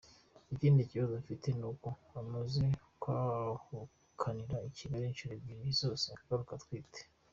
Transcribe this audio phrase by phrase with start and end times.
[0.53, 1.89] Ikindi kibazo mfite ni uko
[2.21, 2.63] amaze
[3.01, 6.99] kwahukanira i Kigali inshuro ebyiri zose akagaruka atwite.